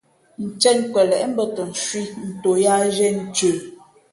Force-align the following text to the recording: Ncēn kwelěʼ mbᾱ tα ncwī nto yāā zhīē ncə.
Ncēn 0.45 0.79
kwelěʼ 0.91 1.23
mbᾱ 1.31 1.43
tα 1.55 1.63
ncwī 1.69 2.01
nto 2.29 2.51
yāā 2.63 2.83
zhīē 2.95 3.11
ncə. 3.25 3.49